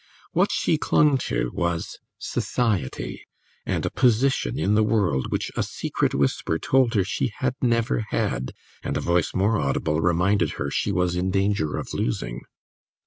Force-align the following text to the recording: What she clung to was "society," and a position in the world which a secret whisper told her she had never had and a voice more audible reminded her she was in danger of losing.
What 0.31 0.51
she 0.51 0.79
clung 0.79 1.19
to 1.29 1.51
was 1.53 1.99
"society," 2.17 3.23
and 3.67 3.85
a 3.85 3.91
position 3.91 4.57
in 4.57 4.73
the 4.73 4.81
world 4.81 5.27
which 5.31 5.51
a 5.55 5.61
secret 5.61 6.15
whisper 6.15 6.57
told 6.57 6.95
her 6.95 7.03
she 7.03 7.31
had 7.37 7.53
never 7.61 8.07
had 8.09 8.53
and 8.81 8.97
a 8.97 8.99
voice 8.99 9.35
more 9.35 9.59
audible 9.59 10.01
reminded 10.01 10.53
her 10.53 10.71
she 10.71 10.91
was 10.91 11.15
in 11.15 11.29
danger 11.29 11.77
of 11.77 11.93
losing. 11.93 12.41